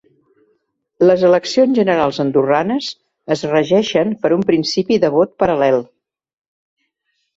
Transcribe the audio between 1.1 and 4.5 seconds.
eleccions generals andorranes es regeixen per un